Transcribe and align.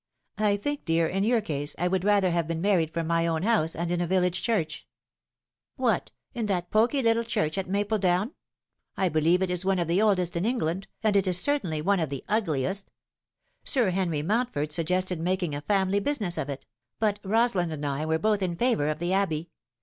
"I 0.49 0.57
think, 0.57 0.83
dear, 0.83 1.05
in 1.05 1.23
your 1.23 1.41
case 1.41 1.75
I 1.77 1.87
would 1.87 2.03
rather 2.03 2.31
have 2.31 2.47
been 2.47 2.59
married 2.59 2.89
from 2.91 3.05
my 3.05 3.27
own 3.27 3.43
house, 3.43 3.75
and 3.75 3.91
in 3.91 4.01
a 4.01 4.07
village 4.07 4.41
church." 4.41 4.87
z 5.79 5.83
822 5.83 5.83
The 5.85 6.33
Fatal 6.33 6.33
Three." 6.33 6.33
What, 6.33 6.39
in 6.41 6.45
that 6.47 6.71
poky 6.71 7.03
little 7.03 7.23
church 7.23 7.57
at 7.59 7.67
Mapledown? 7.69 8.31
I 8.97 9.09
believe 9.09 9.43
it 9.43 9.51
is 9.51 9.63
one 9.63 9.77
of 9.77 9.87
the 9.87 10.01
oldest 10.01 10.35
in 10.35 10.43
England, 10.43 10.87
and 11.03 11.15
it 11.15 11.27
is 11.27 11.39
certainly 11.39 11.83
one 11.83 11.99
of 11.99 12.09
tho 12.09 12.21
ugliest. 12.27 12.89
Sir 13.63 13.91
Henry 13.91 14.23
Mountford 14.23 14.71
suggested 14.71 15.19
making 15.19 15.53
a 15.53 15.61
family 15.61 16.01
busi 16.01 16.21
ness 16.21 16.37
of 16.39 16.49
it; 16.49 16.65
but 16.97 17.19
Rosalind 17.23 17.71
and 17.71 17.85
I 17.85 18.03
were 18.07 18.17
both 18.17 18.41
in 18.41 18.55
favour 18.55 18.87
of 18.89 18.97
the 18.97 19.13
Abbey. 19.13 19.51